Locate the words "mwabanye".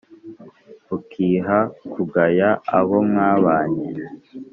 3.09-3.87